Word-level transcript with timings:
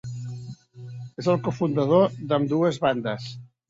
És 1.25 1.29
el 1.35 1.39
cofundador 1.51 2.11
d'ambdues 2.19 2.85
bandes. 2.89 3.35